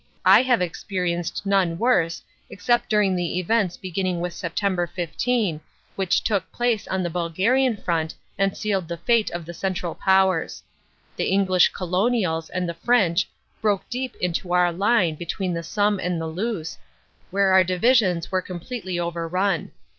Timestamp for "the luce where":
16.19-17.53